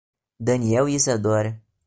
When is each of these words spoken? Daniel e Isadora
Daniel 0.47 0.87
e 0.89 0.95
Isadora 0.95 1.51